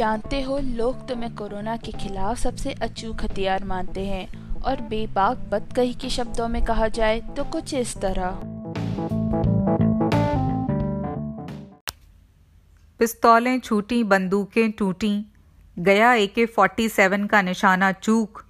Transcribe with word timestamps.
जानते 0.00 0.40
हो, 0.42 0.58
लोग 0.58 1.08
तुम्हें 1.08 1.34
कोरोना 1.36 1.76
के 1.76 1.92
खिलाफ 1.92 2.38
सबसे 2.38 2.72
अचूक 2.82 3.22
हथियार 3.22 3.64
मानते 3.64 4.04
हैं 4.06 4.62
और 4.62 4.80
बेबाक 4.80 5.38
बदकही 5.50 5.92
के 5.94 6.10
शब्दों 6.10 6.46
में 6.48 6.62
कहा 6.64 6.88
जाए 6.88 7.20
तो 7.36 7.44
कुछ 7.44 7.74
इस 7.74 7.94
तरह। 7.96 8.40
पिस्तौलें 13.00 13.60
छूटी, 13.60 14.02
बंदूकें 14.04 14.70
टूटी, 14.72 15.12
गया 15.76 16.12
ए 16.14 16.26
के 16.26 16.46
फोर्टी 16.46 16.88
सेवन 16.88 17.26
का 17.26 17.42
निशाना 17.42 17.92
चूक। 17.92 18.44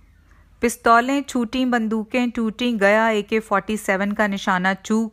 पिस्तौलें 0.63 1.23
छूटी, 1.23 1.65
बंदूकें 1.67 2.31
टूटी, 2.31 2.73
गया 2.79 3.09
ए 3.11 3.23
के 3.23 3.41
फोर्टी 3.41 3.77
सेवन 3.79 4.13
का 4.13 4.27
निशाना 4.29 4.75
चूक, 4.75 5.13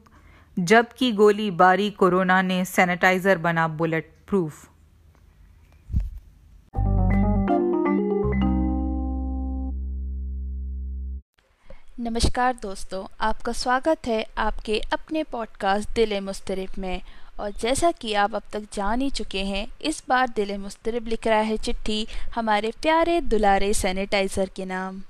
जबकि 0.57 1.11
गोली 1.11 1.51
बारी 1.57 1.89
कोरोना 1.91 2.41
ने 2.43 2.63
सैनिटाइजर 2.67 3.37
बना 3.39 3.67
बुलेट 3.67 4.15
प्रूफ 4.27 4.67
नमस्कार 11.99 12.55
दोस्तों, 12.61 13.05
आपका 13.19 13.51
स्वागत 13.51 14.07
है 14.07 14.25
आपके 14.37 14.79
अपने 14.93 15.23
पॉडकास्ट 15.23 15.89
दिल 15.89 16.19
मुस्तरब 16.21 16.77
में। 16.79 17.01
और 17.39 17.51
जैसा 17.51 17.91
कि 17.91 18.13
आप 18.13 18.35
अब 18.35 18.43
तक 18.53 18.67
जान 18.73 19.01
ही 19.01 19.09
चुके 19.09 19.43
हैं, 19.43 19.65
इस 19.81 20.03
बार 20.09 20.27
दिल 20.29 20.57
मुस्तरब 20.57 21.07
लिख 21.07 21.27
रहा 21.27 21.39
है 21.39 21.57
चिट्ठी 21.57 22.07
हमारे 22.35 22.71
प्यारे 22.81 23.19
दुलारे 23.21 23.73
सैनिटाइज़र 23.73 24.49
के 24.55 24.65
नाम। 24.65 25.01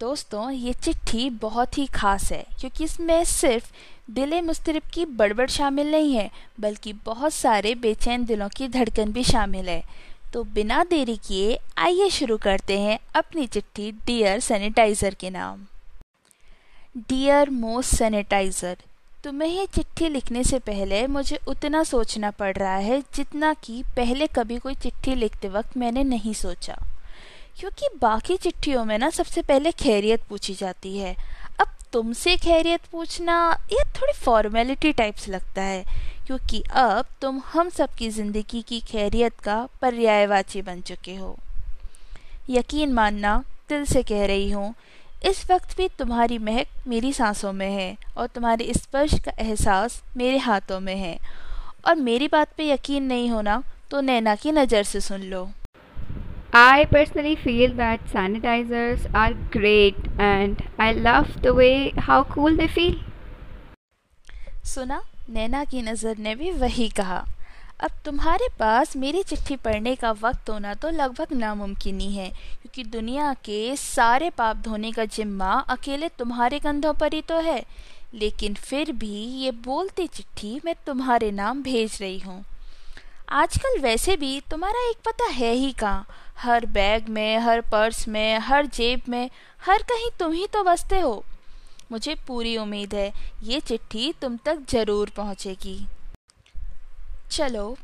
दोस्तों, 0.00 0.50
ये 0.50 0.72
चिट्ठी 0.74 1.28
बहुत 1.30 1.78
ही 1.78 1.86
ख़ास 1.86 2.30
है, 2.32 2.44
क्योंकि 2.60 2.84
इसमें 2.84 3.24
सिर्फ़ 3.24 3.72
दिल 4.10 4.40
मुस्तरब 4.42 4.90
की 4.94 5.06
बड़बड़ 5.06 5.48
शामिल 5.48 5.90
नहीं 5.90 6.14
है, 6.14 6.30
बल्कि 6.60 6.92
बहुत 7.04 7.34
सारे 7.34 7.74
बेचैन 7.76 8.24
दिलों 8.24 8.48
की 8.48 8.68
धड़कन 8.68 9.12
भी 9.12 9.24
शामिल 9.24 9.68
है। 9.68 9.82
तो 10.32 10.42
बिना 10.44 10.82
देरी 10.84 11.16
किए 11.16 11.58
आइए 11.78 12.08
शुरू 12.10 12.36
करते 12.38 12.78
हैं 12.80 12.98
अपनी 13.14 13.46
चिट्ठी 13.46 13.90
डियर 14.06 14.40
सैनिटाइज़र 14.40 15.14
के 15.14 15.30
नाम। 15.30 15.64
डियर 16.98 17.50
मोस्ट 17.50 17.94
सैनिटाइज़र, 17.96 18.76
तुम्हें 19.24 19.48
ये 19.48 19.66
चिट्ठी 19.66 20.08
लिखने 20.08 20.44
से 20.44 20.58
पहले 20.58 21.06
मुझे 21.06 21.38
उतना 21.48 21.82
सोचना 21.84 22.30
पड़ 22.30 22.56
रहा 22.56 22.76
है 22.76 23.00
जितना 23.14 23.52
कि 23.54 23.82
पहले 23.96 24.26
कभी 24.26 24.58
कोई 24.58 24.74
चिट्ठी 24.74 25.14
लिखते 25.14 25.48
वक्त 25.48 25.76
मैंने 25.76 26.04
नहीं 26.04 26.32
सोचा। 26.34 26.78
क्योंकि 27.58 27.88
बाकी 28.02 28.36
चिट्ठियों 28.36 28.84
में 28.84 28.96
ना 28.98 29.10
सबसे 29.10 29.42
पहले 29.42 29.72
खैरियत 29.72 30.22
पूछी 30.28 30.54
जाती 30.54 30.96
है। 30.98 31.14
अब 31.60 31.68
तुमसे 31.92 32.36
खैरियत 32.36 32.86
पूछना, 32.92 33.66
ये 33.72 33.84
थोड़ी 33.96 34.12
फॉर्मेलिटी 34.12 34.92
टाइप्स 34.92 35.28
लगता 35.28 35.62
है। 35.62 35.84
क्योंकि 36.30 36.62
अब 36.70 37.06
तुम 37.20 37.40
हम 37.52 37.68
सबकी 37.68 38.08
ज़िंदगी 38.10 38.60
की 38.62 38.78
खैरियत 38.88 39.40
का 39.44 39.56
पर्यायवाची 39.82 40.60
बन 40.62 40.80
चुके 40.80 41.14
हो। 41.14 41.34
यकीन 42.50 42.92
मानना, 42.92 43.32
दिल 43.68 43.84
से 43.84 44.02
कह 44.02 44.24
रही 44.26 44.50
हूँ, 44.50 44.74
इस 45.26 45.44
वक्त 45.50 45.76
भी 45.76 45.88
तुम्हारी 45.98 46.38
महक 46.38 46.86
मेरी 46.88 47.12
सांसों 47.12 47.52
में 47.52 47.70
है 47.70 47.96
और 48.16 48.26
तुम्हारे 48.26 48.72
स्पर्श 48.74 49.18
का 49.24 49.32
एहसास 49.38 50.02
मेरे 50.16 50.38
हाथों 50.38 50.80
में 50.80 50.94
है। 50.96 51.18
और 51.86 51.96
मेरी 51.96 52.28
बात 52.28 52.54
पे 52.56 52.70
यकीन 52.70 53.06
नहीं 53.06 53.28
होना 53.30 53.62
तो 53.90 54.00
नैना 54.00 54.34
की 54.36 54.52
नज़र 54.52 54.82
से 54.84 55.00
सुन 55.00 55.22
लो। 55.32 55.48
I 56.54 56.84
personally 56.94 57.36
feel 57.42 57.76
that 57.76 58.08
sanitizers 58.14 59.12
are 59.16 59.34
great 59.58 60.02
and 60.30 60.66
I 60.78 60.92
love 60.92 61.38
the 61.42 61.60
way 61.60 61.76
how 62.08 62.24
cool 62.34 62.56
they 62.56 62.74
feel. 62.78 62.98
सुना, 64.70 65.00
नैना 65.30 65.64
की 65.64 65.80
नज़र 65.82 66.18
ने 66.18 66.34
भी 66.34 66.50
वही 66.52 66.88
कहा। 66.88 67.24
अब 67.80 67.90
तुम्हारे 68.04 68.48
पास 68.58 68.94
मेरी 68.96 69.22
चिट्ठी 69.22 69.56
पढ़ने 69.56 69.94
का 69.96 70.10
वक्त 70.12 70.50
होना 70.50 70.74
तो 70.74 70.90
लगभग 70.90 71.32
नामुमकिन 71.32 72.00
ही 72.00 72.10
है, 72.12 72.28
क्योंकि 72.30 72.84
दुनिया 72.84 73.32
के 73.44 73.76
सारे 73.76 74.28
पाप 74.30 74.56
धोने 74.56 74.92
का 74.92 75.04
जिम्मा 75.06 75.52
अकेले 75.68 76.08
तुम्हारे 76.18 76.58
कंधों 76.58 76.92
पर 76.94 77.14
ही 77.14 77.22
तो 77.22 77.38
है। 77.40 77.62
लेकिन 78.14 78.54
फिर 78.60 78.92
भी 78.92 79.16
ये 79.42 79.50
बोलती 79.64 80.06
चिट्ठी 80.08 80.60
मैं 80.64 80.74
तुम्हारे 80.86 81.30
नाम 81.32 81.62
भेज 81.62 81.98
रही 82.00 82.18
हूँ। 82.18 82.44
आजकल 83.32 83.80
वैसे 83.80 84.16
भी 84.16 84.40
तुम्हारा 84.50 84.88
एक 84.90 84.96
पता 85.06 85.30
है 85.32 85.52
ही 85.52 85.72
कहाँ। 85.72 86.06
हर 86.38 86.66
बैग 86.68 87.08
में, 87.08 87.38
हर 87.38 87.60
पर्स 87.62 88.06
में, 88.08 88.38
हर 88.38 88.66
जेब 88.68 89.02
में, 89.08 89.30
हर 89.62 89.82
कहीं 89.82 90.10
तुम 90.18 90.32
ही 90.32 90.46
तो 90.46 90.62
बसते 90.64 91.00
हो। 91.00 91.22
मुझे 91.92 92.14
पूरी 92.26 92.56
उम्मीद 92.56 92.94
है 92.94 93.12
ये 93.42 93.60
चिट्ठी 93.60 94.12
तुम 94.20 94.36
तक 94.36 94.58
ज़रूर 94.70 95.10
पहुँचेगी। 95.16 95.78
चलो, 97.30 97.76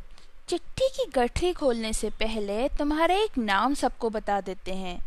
चिट्ठी 0.48 0.88
की 0.88 1.04
गठरी 1.14 1.52
खोलने 1.52 1.92
से 1.92 2.10
पहले 2.10 2.68
तुम्हारा 2.68 3.14
एक 3.14 3.38
नाम 3.38 3.74
सबको 3.74 4.10
बता 4.10 4.40
देते 4.40 4.74
हैं। 4.74 4.98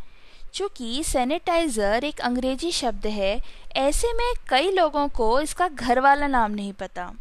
चूँकि 0.54 1.04
सैनिटाइज़र 1.04 2.04
एक 2.04 2.22
अंग्रेज़ी 2.22 2.72
शब्द 2.72 3.06
है, 3.08 3.40
ऐसे 3.76 4.14
में 4.14 4.34
कई 4.50 4.72
लोगों 4.72 5.08
को 5.08 5.40
इसका 5.42 5.68
घर 5.68 6.00
वाला 6.00 6.28
नाम 6.28 6.52
नहीं 6.52 6.74
पता। 6.74 7.12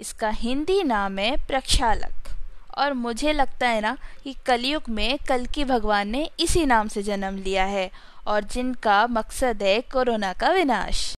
इसका 0.00 0.28
हिंदी 0.28 0.82
नाम 0.82 1.18
है 1.18 1.36
प्रक्षालक। 1.46 2.30
और 2.78 2.92
मुझे 2.92 3.32
लगता 3.32 3.68
है 3.68 3.80
ना 3.80 3.96
कि 4.24 4.34
कलयुग 4.46 4.88
में 4.88 5.18
कल 5.28 5.44
की 5.46 5.64
भगवान 5.64 6.08
ने 6.08 6.28
इसी 6.40 6.64
नाम 6.66 6.88
से 6.88 7.02
जन्म 7.02 7.36
लिया 7.36 7.64
है 7.64 7.90
और 8.26 8.44
जिनका 8.44 9.06
मकसद 9.06 9.62
है 9.62 9.80
कोरोना 9.92 10.32
का 10.32 10.50
विनाश। 10.50 11.14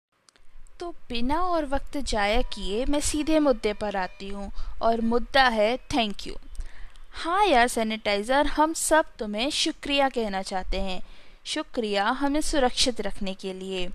तो 0.79 0.91
बिना 1.09 1.41
और 1.41 1.65
वक्त 1.65 1.97
जाया 1.97 2.41
किए 2.53 2.85
मैं 2.85 2.99
सीधे 2.99 3.39
मुद्दे 3.39 3.73
पर 3.73 3.95
आती 3.95 4.29
हूँ 4.29 4.51
और 4.81 5.01
मुद्दा 5.01 5.47
है 5.49 5.75
थैंक 5.93 6.27
यू 6.27 6.35
हाँ 7.13 7.45
यार 7.45 7.67
सैनिटाइज़र 7.67 8.47
हम 8.47 8.73
सब 8.73 9.05
तुम्हें 9.19 9.49
शुक्रिया 9.49 10.09
कहना 10.09 10.41
चाहते 10.41 10.79
हैं। 10.81 11.01
शुक्रिया 11.45 12.05
हमें 12.09 12.41
सुरक्षित 12.41 12.99
रखने 13.01 13.33
के 13.33 13.53
लिए। 13.53 13.87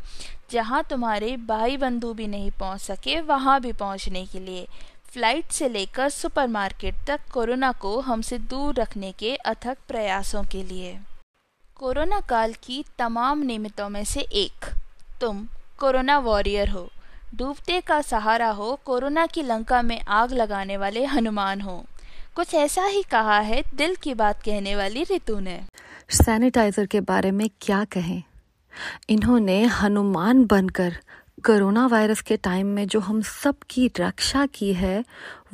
जहाँ 0.51 0.83
तुम्हारे 0.91 1.37
भाई 1.37 1.77
बंधु 1.77 2.13
भी 2.15 2.27
नहीं 2.27 2.51
पहुँच 2.51 2.81
सके, 2.81 3.21
वहाँ 3.21 3.61
भी 3.61 3.73
पहुँचने 3.73 4.25
के 4.27 4.41
लिए। 4.41 4.67
फ़्लाइट 5.13 5.51
से 5.51 5.69
लेकर 5.69 6.09
सुपरमार्केट 6.09 6.95
तक 7.07 7.21
कोरोना 7.33 7.73
को 7.73 7.99
हमसे 8.01 8.39
दूर 8.39 8.75
रखने 8.75 9.13
के 9.13 9.35
अथक 9.37 9.79
प्रयासों 9.89 10.43
के 10.45 10.63
लिए। 10.63 10.99
कोरोना 11.81 12.21
काल 12.21 12.53
की 12.53 12.85
तमाम 12.99 13.43
नियमितों 13.43 13.89
में 13.89 14.05
से 14.05 14.21
एक। 14.21 14.75
तुम 15.21 15.49
कोरोना 15.79 16.19
वॉरियर 16.19 16.69
हो। 16.69 16.91
डूबते 17.35 17.81
का 17.81 18.01
सहारा 18.01 18.49
हो 18.49 18.81
कोरोना 18.85 19.27
की 19.27 19.43
लंका 19.43 19.83
में 19.83 20.01
आग 20.01 20.33
लगाने 20.33 20.77
वाले 20.77 21.05
हनुमान 21.05 21.61
हो। 21.61 21.85
कुछ 22.35 22.55
ऐसा 22.55 22.85
ही 22.85 23.03
कहा 23.03 23.39
है 23.39 23.63
दिल 23.75 23.97
की 23.97 24.15
बात 24.15 24.43
कहने 24.43 24.77
वाली 24.77 25.03
ऋतु 25.03 25.41
ने। 25.41 25.63
सैनिटाइजर 26.11 26.87
के 26.87 27.01
बारे 27.01 27.31
में 27.31 27.51
क्या 27.61 27.85
कहें? 27.85 28.23
इन्होंने 29.09 29.65
हनुमान 29.65 30.45
बनकर 30.45 30.97
कोरोना 31.47 31.87
वायरस 31.87 32.21
के 32.21 32.37
टाइम 32.37 32.67
में 32.67 32.87
जो 32.87 33.01
हम 33.01 33.23
सब 33.23 33.55
की 33.71 33.91
रक्षा 34.01 34.47
की 34.47 34.75
है 34.75 35.05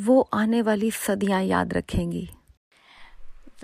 वो 0.00 0.28
आने 0.34 0.62
वाली 0.62 0.91
सदियाँ 0.91 1.43
याद 1.43 1.75
रखेंगी। 1.75 2.31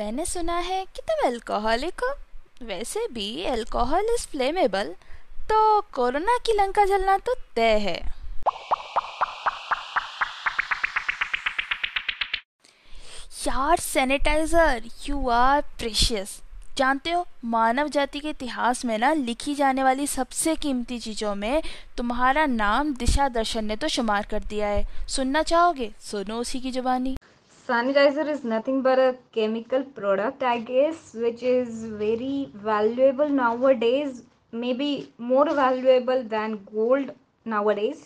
मैंने 0.00 0.27
सुना 0.27 0.59
है 0.59 0.84
कि 0.84 1.03
तुम 1.03 1.31
अल्कोहलिक 1.31 1.94
हो। 1.94 2.15
वैसे 2.62 3.06
भी 3.12 3.45
अल्कोहल 3.45 4.15
इज़ 4.15 4.27
फ्लेमेबल 4.27 4.95
तो 5.50 5.81
कोरोना 5.95 6.37
की 6.47 6.53
लंका 6.53 6.84
जलना 6.84 7.17
तो 7.19 7.34
तय 7.56 7.78
है। 7.78 8.00
यार 13.47 13.78
सैनिटाइजर 13.78 14.83
यू 15.09 15.28
आर 15.31 15.61
प्रेशियस 15.78 16.41
जानते 16.77 17.11
हो, 17.11 17.27
मानव 17.45 17.89
जाति 17.89 18.21
के 18.21 18.28
इतिहास 18.28 18.84
में 18.84 18.97
ना 18.99 19.12
लिखी 19.12 19.55
जाने 19.55 19.83
वाली 19.83 20.06
सबसे 20.06 20.55
कीमती 20.56 20.99
चीज़ों 20.99 21.34
में 21.34 21.62
तुम्हारा 21.97 22.47
नाम 22.47 22.94
दिशा 22.94 23.29
दर्शन 23.29 23.65
ने 23.65 23.77
तो 23.77 23.89
शुमार 23.89 24.27
कर 24.31 24.44
दिया 24.44 24.69
है। 24.69 25.06
सुनना 25.09 25.43
चाहोगे? 25.43 25.91
सुनो 26.00 26.38
उसी 26.38 26.61
की 26.61 26.70
जुबानी। 26.70 27.17
Sanitizer 27.73 28.27
is 28.35 28.41
nothing 28.45 28.83
but 28.83 28.99
a 28.99 29.15
chemical 29.37 29.83
product 29.99 30.43
i 30.43 30.59
guess 30.59 31.15
which 31.15 31.43
is 31.43 31.85
very 32.01 32.47
valuable 32.55 33.29
nowadays 33.29 34.23
maybe 34.55 35.03
more 35.21 35.51
valuable 35.51 36.29
than 36.29 36.57
gold 36.77 37.11
nowadays 37.49 37.97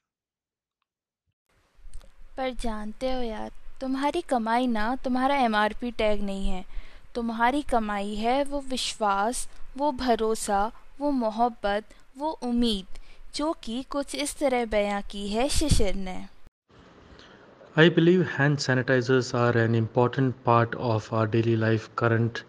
पर 2.36 2.50
जानते 2.50 3.12
हो 3.12 3.22
यार 3.22 3.50
तुम्हारी 3.81 4.21
कमाई 4.21 4.67
ना 4.67 4.95
तुम्हारा 5.03 5.35
एम 5.45 5.55
आर 5.55 5.73
पी 5.81 5.91
टैग 5.91 6.21
नहीं 6.23 6.49
है। 6.49 6.63
तुम्हारी 7.15 7.61
कमाई 7.61 8.13
है 8.15 8.43
वो 8.43 8.59
विश्वास, 8.69 9.47
वो 9.77 9.91
भरोसा, 9.91 10.59
वो 10.99 11.11
मोहब्बत, 11.11 11.83
वो 12.17 12.29
उम्मीद, 12.43 12.99
जो 13.35 13.51
कि 13.63 13.81
कुछ 13.91 14.15
इस 14.15 14.37
तरह 14.39 14.65
बयां 14.65 15.01
की 15.11 15.27
है 15.29 15.47
शिशिर 15.49 15.95
ने। 15.95 16.15
I 17.75 17.89
believe 17.89 18.21
hand 18.31 18.57
sanitizers 18.57 19.33
are 19.35 19.57
an 19.57 19.75
important 19.75 20.33
part 20.45 20.75
of 20.91 21.13
our 21.15 21.27
daily 21.29 21.55
life 21.55 21.89
current 21.97 22.39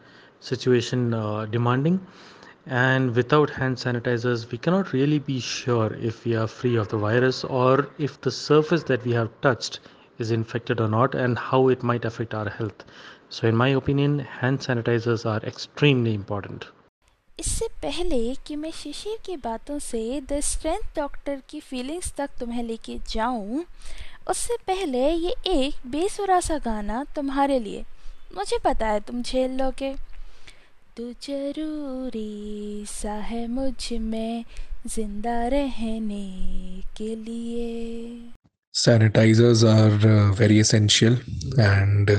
situation 0.43 1.11
demanding 1.50 1.99
and 2.69 3.11
without 3.11 3.50
hand 3.50 3.76
sanitizers 3.76 4.46
we 4.52 4.58
cannot 4.64 4.94
really 4.94 5.19
be 5.26 5.40
sure 5.49 5.99
if 6.06 6.22
we 6.25 6.34
are 6.34 6.46
free 6.55 6.76
of 6.76 6.94
the 6.94 7.00
virus 7.00 7.44
और 7.62 7.90
if 8.00 8.17
the 8.26 8.31
surface 8.38 8.87
that 8.88 9.06
we 9.06 9.12
have 9.12 9.29
touched 9.44 9.79
is 10.19 10.31
infected 10.31 10.81
or 10.81 10.89
not 10.89 11.15
and 11.17 11.39
how 11.41 11.69
it 11.69 11.83
might 11.83 12.05
affect 12.05 12.35
our 12.35 12.49
health 12.51 12.85
so 13.31 13.49
in 13.49 13.57
my 13.57 13.69
opinion 13.73 14.19
hand 14.39 14.61
sanitizers 14.61 15.27
are 15.27 15.43
extremely 15.47 16.15
important 16.15 16.73
इससे 17.39 17.67
पहले 17.83 18.19
कि 18.47 18.55
मैं 18.57 18.71
शिशिर 18.73 19.19
की 19.25 19.37
बातों 19.37 19.79
से 19.79 20.21
the 20.31 20.39
strength 20.41 20.97
doctor 20.97 21.43
की 21.51 21.61
feelings 21.61 22.13
तक 22.17 22.31
तुम्हें 22.41 22.63
लेके 22.63 22.99
जाऊँ 23.09 23.65
उससे 24.31 24.57
पहले 24.67 25.09
ये 25.11 25.35
एक 25.47 25.87
बेसुरा 25.91 26.41
सा 26.41 26.59
गाना 26.65 27.05
तुम्हारे 27.17 27.59
लिए 27.59 27.85
मुझे 28.37 28.59
पता 28.65 28.87
है 28.87 29.01
तुम 29.01 29.23
झेल 29.23 29.59
लोगे 29.59 29.95
तो 30.97 31.13
ज़रूरी 31.23 32.85
सा 32.89 33.13
है 33.31 33.47
मुझमें 33.49 34.45
ज़िंदा 34.87 35.37
रहने 35.49 36.25
के 36.97 37.15
लिए 37.17 38.45
Sanitizers 38.76 39.64
are 39.64 40.06
uh, 40.06 40.32
very 40.32 40.58
essential 40.58 41.17
and 41.58 42.11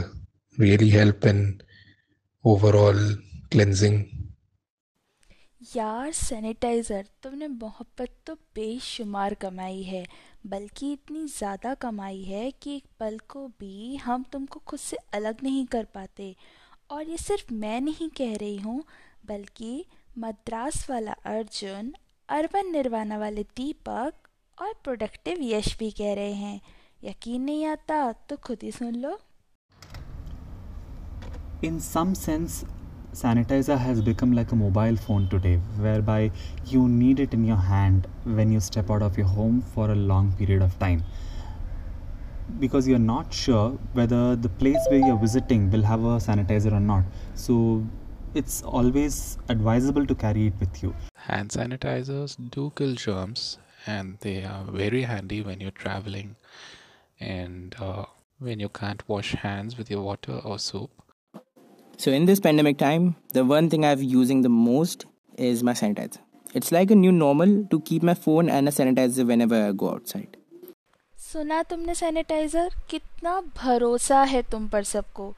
really 0.58 0.90
help 0.90 1.24
in 1.24 1.62
overall 2.44 3.02
cleansing. 3.52 3.98
यार 5.76 6.12
सैनिटाइज़र 6.14 7.06
तुमने 7.24 7.48
मोहब्बत 7.48 8.10
तो 8.28 8.34
बेशुमार 8.56 9.34
कमाई 9.42 9.82
है 9.84 10.06
बल्कि 10.48 10.92
इतनी 10.94 11.26
ज़्यादा 11.28 11.74
कमाई 11.84 12.22
है 12.24 12.52
कि 12.62 12.76
एक 12.76 12.84
पल 13.00 13.18
को 13.30 13.48
भी 13.60 13.96
हम 13.96 14.26
तुमको 14.32 14.62
खुद 14.68 14.80
से 14.80 14.98
अलग 15.14 15.44
नहीं 15.44 15.66
कर 15.66 15.86
पाते। 15.96 16.36
और 16.92 17.10
ये 17.10 17.18
सिर्फ़ 17.18 17.54
मैं 17.54 17.80
नहीं 17.82 18.10
कह 18.18 18.36
रही 18.36 18.58
हूँ 18.58 18.84
बल्कि 19.28 19.86
मद्रास 20.18 20.86
वाला 20.90 21.16
अर्जुन 21.34 21.94
अर्बन 22.30 22.72
निर्वाणा 22.72 23.18
वाले 23.18 23.44
दीपक 23.58 24.27
और 24.62 24.74
प्रोडक्टिव 24.84 25.42
यश 25.42 25.76
भी 25.80 25.90
कह 25.98 26.14
रहे 26.16 26.34
हैं 26.34 26.60
यकीन 27.04 27.42
नहीं 27.42 27.66
आता 27.66 28.12
तो 28.30 28.36
खुद 28.48 28.64
ही 28.64 28.72
सुन 28.82 28.96
लो 29.06 29.18
In 31.68 31.78
some 31.84 32.10
sense, 32.18 32.56
sanitizer 33.20 33.76
has 33.84 34.02
become 34.08 34.34
like 34.40 34.52
a 34.56 34.58
mobile 34.58 35.00
phone 35.06 35.24
today, 35.32 35.54
whereby 35.86 36.20
you 36.72 36.82
need 36.98 37.24
it 37.24 37.34
in 37.38 37.48
your 37.50 37.58
hand 37.70 38.06
when 38.40 38.52
you 38.56 38.60
step 38.66 38.92
out 38.96 39.06
of 39.08 39.18
your 39.22 39.26
home 39.38 39.58
for 39.76 39.90
a 39.94 39.96
long 40.12 40.30
period 40.42 40.62
of 40.68 40.78
time. 40.84 41.02
Because 42.60 42.88
you're 42.92 43.04
not 43.08 43.34
sure 43.34 43.66
whether 44.02 44.22
the 44.48 44.54
place 44.64 44.90
where 44.92 45.00
you're 45.00 45.22
visiting 45.26 45.70
will 45.72 45.88
have 45.92 46.10
a 46.14 46.18
sanitizer 46.30 46.74
or 46.82 46.84
not. 46.92 47.04
So 47.34 47.60
it's 48.36 48.62
always 48.62 49.22
advisable 49.50 50.06
to 50.14 50.22
carry 50.26 50.48
it 50.54 50.66
with 50.66 50.84
you. 50.84 50.94
Hand 51.30 51.58
sanitizers 51.62 52.38
do 52.58 52.72
kill 52.82 52.94
germs 53.08 53.50
and 53.87 54.19
they 54.21 54.45
are 54.45 54.65
very 54.65 55.03
handy 55.03 55.43
when 55.43 55.61
you're 55.61 55.79
traveling 55.85 56.37
and 57.21 57.77
uh, 57.81 58.05
when 58.39 58.61
you 58.61 58.69
can't 58.69 59.09
wash 59.09 59.35
hands 59.35 59.79
with 59.79 59.91
your 59.91 60.03
water 60.03 60.41
or 60.45 60.59
soap 60.59 60.91
so 61.99 62.11
in 62.11 62.27
this 62.27 62.41
pandemic 62.41 62.79
time, 62.79 63.15
the 63.33 63.45
one 63.45 63.71
thing 63.71 63.85
I've 63.85 64.03
using 64.03 64.43
the 64.43 64.49
most 64.49 65.07
is 65.39 65.63
my 65.63 65.73
sanitizer. 65.73 66.19
It's 66.53 66.73
like 66.73 66.91
a 66.91 66.97
new 66.97 67.13
normal 67.13 67.65
to 67.67 67.81
keep 67.81 68.03
my 68.03 68.15
phone 68.15 68.49
and 68.49 68.69
a 68.69 68.73
sanitizer 68.73 69.25
whenever 69.25 69.55
I 69.67 69.73
go 69.73 69.91
outside. 69.91 70.37
सुना 71.19 71.63
तुमने 71.71 71.95
sanitiser 71.95 72.71
कितना 72.91 73.41
भरोसा 73.57 74.23
है 74.33 74.43
तुम 74.51 74.67
पर 74.69 74.83
सबको 74.85 75.35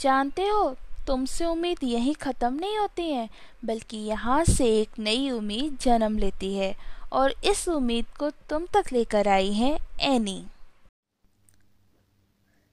जानते 0.00 0.46
हो 0.48 0.62
तुमसे 1.06 1.44
उम्मीद 1.44 1.78
यही 1.84 2.12
ख़त्म 2.22 2.52
नहीं 2.60 2.78
होती 2.78 3.10
है 3.10 3.28
बल्कि 3.64 3.96
यहाँ 4.10 4.42
से 4.44 4.68
एक 4.80 4.98
नई 4.98 5.30
उम्मीद 5.30 5.76
जन्म 5.82 6.18
लेती 6.18 6.54
है 6.54 6.74
और 7.11 7.33
इस 7.43 7.67
उम्मीद 7.69 8.05
को 8.19 8.29
तुम 8.49 8.65
तक 8.73 8.91
लेकर 8.93 9.27
आई 9.27 9.51
है, 9.53 9.77
एनी। 10.01 10.45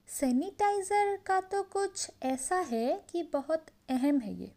सैनिटाइज़र 0.09 1.15
का 1.25 1.39
तो 1.41 1.61
कुछ 1.63 2.09
ऐसा 2.25 2.55
है 2.69 3.01
कि 3.11 3.23
बहुत 3.33 3.65
अहम 3.89 4.19
है 4.19 4.33
ये। 4.33 4.51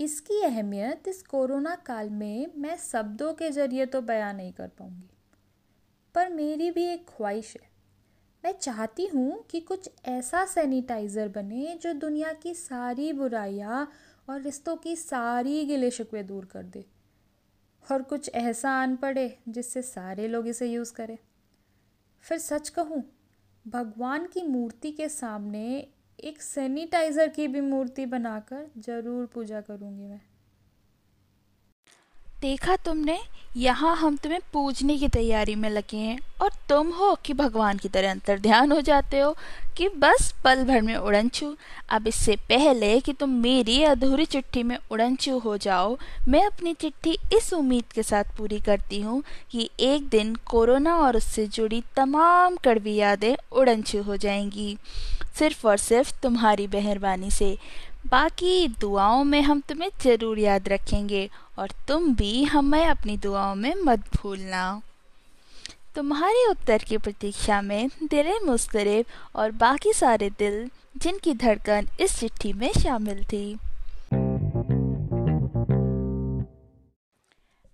इसकी 0.00 0.40
अहमियत 0.42 1.08
इस 1.08 1.22
कोरोना 1.22 1.74
काल 1.86 2.10
में 2.10 2.52
मैं 2.56 2.76
शब्दों 2.76 3.32
के 3.32 3.50
ज़रिए 3.50 3.86
तो 3.86 4.00
बयान 4.00 4.36
नहीं 4.36 4.52
कर 4.52 4.68
पाऊँगी। 4.68 5.08
पर 6.14 6.28
मेरी 6.28 6.70
भी 6.70 6.84
एक 6.84 7.06
ख्वाहिश 7.08 7.54
है। 7.56 7.66
मैं 8.44 8.52
चाहती 8.52 9.06
हूँ 9.06 9.44
कि 9.50 9.60
कुछ 9.60 9.88
ऐसा 10.08 10.44
सैनिटाइज़र 10.44 11.28
बने 11.28 11.78
जो 11.82 11.92
दुनिया 11.92 12.32
की 12.32 12.54
सारी 12.54 13.12
बुराइयाँ 13.12 13.90
और 14.28 14.40
रिश्तों 14.40 14.76
की 14.76 14.94
सारी 14.96 15.64
गिले 15.64 15.90
शिकवे 15.90 16.22
दूर 16.22 16.44
कर 16.44 16.62
दे। 16.62 16.84
और 17.88 18.02
कुछ 18.02 18.30
ऐसा 18.34 18.70
आन 18.72 18.96
पड़े 18.96 19.32
जिससे 19.48 19.82
सारे 19.82 20.28
लोग 20.28 20.48
इसे 20.48 20.66
यूज़ 20.66 20.92
करें। 20.92 21.16
फिर 22.24 22.38
सच 22.38 22.68
कहूँ, 22.68 23.02
भगवान 23.64 24.26
की 24.26 24.42
मूर्ति 24.42 24.90
के 24.92 25.08
सामने 25.08 25.86
एक 26.18 26.42
सैनिटाइज़र 26.42 27.28
की 27.28 27.48
भी 27.48 27.60
मूर्ति 27.60 28.06
बनाकर 28.06 28.66
ज़रूर 28.78 29.26
पूजा 29.26 29.60
करूँगी 29.60 30.06
मैं। 30.06 30.20
देखा 32.42 32.74
तुमने? 32.76 33.18
यहाँ 33.56 33.94
हम 33.96 34.16
तुम्हें 34.16 34.40
पूजने 34.52 34.96
की 34.98 35.06
तैयारी 35.08 35.54
में 35.54 35.68
लगे 35.70 35.96
हैं 35.96 36.18
और 36.40 36.50
तुम 36.68 36.88
हो 36.90 37.14
कि 37.24 37.34
भगवान 37.34 37.78
की 37.78 37.88
तरह 37.88 38.10
अंतर 38.10 38.38
ध्यान 38.38 38.72
हो 38.72 38.80
जाते 38.80 39.18
हो 39.18 39.32
कि 39.76 39.88
बस 39.98 40.32
पल 40.44 40.62
भर 40.64 40.82
में 40.82 40.94
उड़न 40.96 41.28
छू 41.28 41.54
अब 41.90 42.06
इससे 42.06 42.36
पहले 42.48 43.00
कि 43.00 43.12
तुम 43.12 43.30
मेरी 43.40 43.82
अधूरी 43.84 44.24
चिट्ठी 44.24 44.62
में 44.62 44.76
उड़न 44.90 45.16
छू 45.16 45.38
हो 45.38 45.56
जाओ, 45.56 45.96
मैं 46.28 46.44
अपनी 46.46 46.74
चिट्ठी 46.74 47.16
इस 47.36 47.52
उम्मीद 47.52 47.92
के 47.94 48.02
साथ 48.02 48.36
पूरी 48.38 48.60
करती 48.60 49.00
हूँ 49.00 49.22
कि 49.50 49.68
एक 49.80 50.08
दिन 50.08 50.34
कोरोना 50.46 50.96
और 50.96 51.16
उससे 51.16 51.46
जुड़ी 51.46 51.82
तमाम 51.96 52.56
कड़वी 52.56 52.94
यादें 52.94 53.34
उड़न 53.52 53.82
छू 53.82 54.02
हो 54.02 54.16
जाएँगी। 54.16 54.76
सिर्फ़ 55.38 55.66
और 55.66 55.76
सिर्फ़ 55.78 56.12
तुम्हारी 56.22 56.66
मेहरबानी 56.66 57.30
से। 57.30 57.56
बाकी 58.06 58.68
दुआओं 58.80 59.24
में 59.24 59.40
हम 59.42 59.60
तुम्हें 59.60 59.90
ज़रूर 60.02 60.38
याद 60.38 60.68
रखेंगे 60.68 61.28
और 61.58 61.72
तुम 61.88 62.14
भी 62.14 62.44
हमें 62.44 62.84
अपनी 62.86 63.16
दुआओं 63.16 63.54
में 63.54 63.74
मत 63.74 64.16
भूलना। 64.16 64.80
तुम्हारे 65.94 66.46
उत्तर 66.50 66.78
की 66.78 66.98
प्रतीक्षा 66.98 67.60
में 67.62 67.88
दिले 68.04 68.38
मुस्तरब 68.40 69.04
और 69.36 69.50
बाकी 69.50 69.92
सारे 69.92 70.30
दिल 70.30 70.70
जिनकी 70.96 71.34
धड़कन 71.34 71.88
इस 72.00 72.18
चिट्ठी 72.20 72.52
में 72.52 72.70
शामिल 72.72 73.24
थी। 73.24 73.58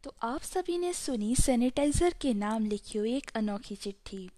तो 0.05 0.15
आप 0.23 0.41
सभी 0.43 0.79
ने 0.79 0.93
सुनी 0.93 1.35
सैनिटाइज़र 1.37 2.15
के 2.21 2.35
नाम 2.35 2.67
लिखी 2.67 2.99
हुई 2.99 3.17
एक 3.17 3.31
अनोखी 3.35 3.75
चिट्ठी। 3.75 4.29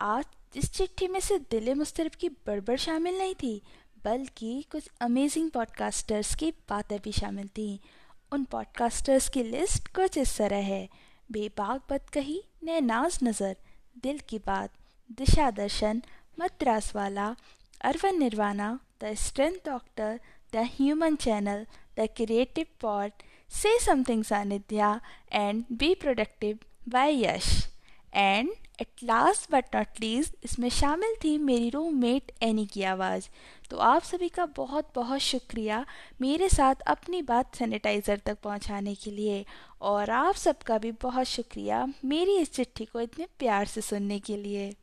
आज 0.00 0.24
इस 0.56 0.72
चिट्ठी 0.72 1.08
में 1.08 1.20
से 1.20 1.38
दिल 1.50 1.74
मुस्तरब 1.74 2.10
की 2.10 2.28
बड़बड़ 2.28 2.76
शामिल 2.76 3.18
नहीं 3.18 3.34
थी, 3.34 3.60
बल्कि 4.04 4.64
कुछ 4.72 4.88
अमेजिंग 5.00 5.50
पॉडकास्टर्स 5.50 6.34
की 6.34 6.50
बातें 6.70 6.98
भी 7.04 7.12
शामिल 7.12 7.48
थी। 7.48 7.78
उन 8.36 8.44
पॉडकास्टर्स 8.44 9.28
की 9.28 9.42
लिस्ट 9.42 9.86
कुछ 9.88 10.16
इस 10.18 10.36
तरह 10.36 10.64
है। 10.64 10.88
बेबाक 11.32 11.82
बद 11.90 12.10
कही 12.12 12.42
ने 12.64 12.80
नाज 12.80 13.18
नज़र, 13.22 13.56
दिल 14.02 14.18
की 14.28 14.38
बात, 14.38 14.70
दिशा 15.18 15.50
दर्शन, 15.50 16.02
मद्रास 16.40 16.94
वाला 16.96 17.34
urban 17.80 18.18
nirvana, 18.18 18.68
the 19.02 19.14
strength 19.14 19.54
doctor, 19.66 20.20
the 20.52 20.64
human 20.74 21.16
channel, 21.16 21.66
the 21.98 22.08
creative 22.16 22.66
pot, 22.80 23.22
say 23.52 23.78
something 23.78 24.24
Sanidhya, 24.24 25.00
and 25.32 25.64
be 25.72 25.94
productive 25.94 26.58
by 26.88 27.24
Yash. 27.24 27.48
And 28.16 28.48
at 28.80 29.02
last 29.04 29.50
but 29.52 29.74
not 29.74 30.00
least 30.00 30.34
इसमें 30.44 30.68
शामिल 30.68 31.14
थी 31.24 31.36
मेरी 31.38 31.68
रूममेट 31.70 32.32
एनी 32.42 32.64
की 32.66 32.82
आवाज़। 32.84 33.28
तो 33.70 33.76
आप 33.76 34.02
सभी 34.02 34.28
का 34.28 34.46
बहुत 34.46 34.88
बहुत 34.94 35.20
शुक्रिया 35.20 35.84
मेरे 36.20 36.48
साथ 36.48 36.80
अपनी 36.86 37.22
बात 37.22 37.54
सैनिटाइज़र 37.56 38.20
तक 38.26 38.38
पहुँचाने 38.42 38.94
के 38.94 39.10
लिए। 39.10 39.44
और 39.82 40.10
आप 40.10 40.34
सबका 40.34 40.78
भी 40.78 40.92
बहुत 41.02 41.26
शुक्रिया 41.26 41.86
मेरी 42.04 42.36
इस 42.38 42.52
चिट्ठी 42.52 42.84
को 42.84 43.00
इतने 43.00 43.26
प्यार 43.38 43.66
से 43.66 43.80
सुनने 43.80 44.18
के 44.18 44.36
लिए। 44.36 44.74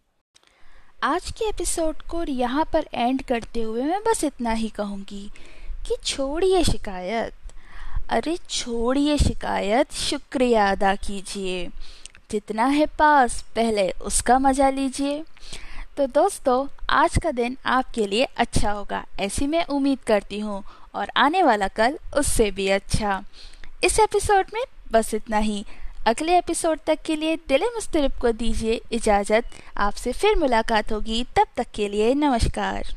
आज 1.03 1.31
के 1.31 1.45
एपिसोड 1.45 2.01
को 2.01 2.23
यहाँ 2.23 2.63
पर 2.73 2.87
एंड 2.93 3.21
करते 3.21 3.61
हुए 3.61 3.83
मैं 3.83 4.01
बस 4.03 4.23
इतना 4.23 4.51
ही 4.51 4.69
कहूँगी 4.69 5.29
कि 5.87 5.95
छोड़िए 6.03 6.63
शिकायत। 6.63 7.33
अरे 8.09 8.37
छोड़िए 8.49 9.17
शिकायत, 9.17 9.91
शुक्रिया 9.93 10.69
अदा 10.71 10.93
कीजिए। 10.95 11.67
जितना 12.33 12.65
है 12.65 12.85
पास, 12.85 13.41
पहले 13.55 13.89
उसका 14.01 14.37
मज़ा 14.39 14.69
लीजिए। 14.69 15.23
तो 15.97 16.05
दोस्तों, 16.07 16.67
आज 16.89 17.17
का 17.17 17.31
दिन 17.31 17.57
आपके 17.65 18.07
लिए 18.07 18.27
अच्छा 18.37 18.71
होगा, 18.71 19.03
ऐसी 19.19 19.47
मैं 19.47 19.65
उम्मीद 19.65 19.99
करती 19.99 20.39
हूँ, 20.39 20.63
और 20.95 21.11
आने 21.17 21.43
वाला 21.43 21.67
कल 21.67 21.97
उससे 22.17 22.49
भी 22.51 22.67
अच्छा। 22.69 23.21
इस 23.83 23.99
एपिसोड 23.99 24.45
में 24.53 24.63
बस 24.91 25.13
इतना 25.13 25.37
ही। 25.37 25.65
अगले 26.07 26.37
एपिसोड 26.37 26.79
तक 26.87 27.01
के 27.05 27.15
लिए 27.15 27.35
दिले 27.35 27.65
मुस्तरब 27.65 28.19
को 28.21 28.31
दीजिए 28.31 28.81
इजाज़त। 28.91 29.43
आपसे 29.77 30.11
फिर 30.11 30.35
मुलाकात 30.39 30.91
होगी, 30.91 31.23
तब 31.35 31.47
तक 31.57 31.67
के 31.75 31.87
लिए 31.87 32.13
नमस्कार। 32.13 32.93